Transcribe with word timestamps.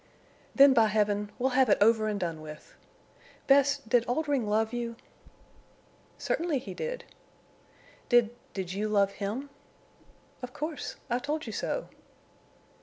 "Then 0.55 0.73
by 0.73 0.87
Heaven! 0.87 1.31
we'll 1.37 1.51
have 1.51 1.69
it 1.69 1.77
over 1.79 2.07
and 2.07 2.19
done 2.19 2.41
with!... 2.41 2.73
Bess—did 3.45 4.03
Oldring 4.07 4.47
love 4.49 4.73
you?" 4.73 4.95
"Certainly 6.17 6.57
he 6.57 6.73
did." 6.73 7.03
"Did—did 8.09 8.73
you 8.73 8.89
love 8.89 9.11
him?" 9.11 9.51
"Of 10.41 10.53
course. 10.53 10.95
I 11.07 11.19
told 11.19 11.45
you 11.45 11.53
so." 11.53 11.87